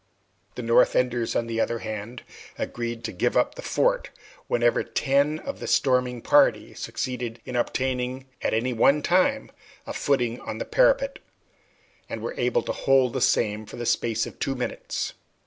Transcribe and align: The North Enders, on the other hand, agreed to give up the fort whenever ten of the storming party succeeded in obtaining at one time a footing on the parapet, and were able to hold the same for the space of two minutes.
The 0.55 0.63
North 0.63 0.95
Enders, 0.95 1.35
on 1.35 1.45
the 1.45 1.61
other 1.61 1.77
hand, 1.77 2.23
agreed 2.57 3.03
to 3.03 3.11
give 3.11 3.37
up 3.37 3.53
the 3.53 3.61
fort 3.61 4.09
whenever 4.47 4.83
ten 4.83 5.37
of 5.37 5.59
the 5.59 5.67
storming 5.67 6.23
party 6.23 6.73
succeeded 6.73 7.39
in 7.45 7.55
obtaining 7.55 8.25
at 8.41 8.53
one 8.77 9.03
time 9.03 9.51
a 9.85 9.93
footing 9.93 10.39
on 10.39 10.57
the 10.57 10.65
parapet, 10.65 11.19
and 12.09 12.23
were 12.23 12.33
able 12.35 12.63
to 12.63 12.71
hold 12.71 13.13
the 13.13 13.21
same 13.21 13.67
for 13.67 13.75
the 13.75 13.85
space 13.85 14.25
of 14.25 14.39
two 14.39 14.55
minutes. 14.55 15.13